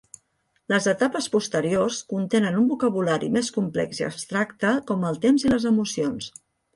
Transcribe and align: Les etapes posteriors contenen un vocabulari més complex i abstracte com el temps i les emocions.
Les 0.71 0.85
etapes 0.91 1.25
posteriors 1.33 1.99
contenen 2.13 2.57
un 2.61 2.65
vocabulari 2.71 3.29
més 3.35 3.51
complex 3.57 3.99
i 4.03 4.07
abstracte 4.07 4.73
com 4.89 5.05
el 5.11 5.21
temps 5.27 5.47
i 5.49 5.53
les 5.53 5.69
emocions. 5.73 6.31